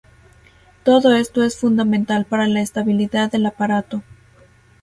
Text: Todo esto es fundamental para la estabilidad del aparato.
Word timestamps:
Todo 0.83 1.13
esto 1.13 1.43
es 1.43 1.59
fundamental 1.59 2.25
para 2.25 2.47
la 2.47 2.61
estabilidad 2.61 3.29
del 3.31 3.45
aparato. 3.45 4.01